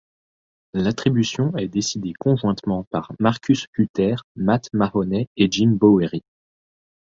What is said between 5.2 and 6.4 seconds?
et Jim Bowery.